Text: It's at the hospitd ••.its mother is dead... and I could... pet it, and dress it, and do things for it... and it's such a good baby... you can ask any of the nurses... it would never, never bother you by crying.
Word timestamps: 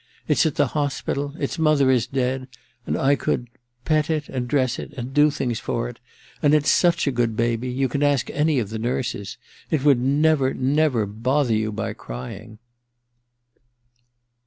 It's 0.27 0.47
at 0.47 0.55
the 0.55 0.69
hospitd 0.69 1.15
••.its 1.39 1.59
mother 1.59 1.91
is 1.91 2.07
dead... 2.07 2.47
and 2.87 2.97
I 2.97 3.15
could... 3.15 3.47
pet 3.85 4.09
it, 4.09 4.29
and 4.29 4.47
dress 4.47 4.79
it, 4.79 4.93
and 4.93 5.13
do 5.13 5.29
things 5.29 5.59
for 5.59 5.87
it... 5.89 5.99
and 6.41 6.55
it's 6.55 6.71
such 6.71 7.05
a 7.05 7.11
good 7.11 7.35
baby... 7.37 7.69
you 7.69 7.87
can 7.87 8.01
ask 8.01 8.27
any 8.31 8.57
of 8.57 8.71
the 8.71 8.79
nurses... 8.79 9.37
it 9.69 9.85
would 9.85 9.99
never, 9.99 10.55
never 10.55 11.05
bother 11.05 11.53
you 11.53 11.71
by 11.71 11.93
crying. 11.93 12.57